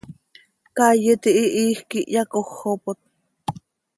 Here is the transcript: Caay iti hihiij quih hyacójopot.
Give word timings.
Caay 0.75 1.01
iti 1.13 1.29
hihiij 1.37 1.79
quih 1.89 2.07
hyacójopot. 2.11 2.99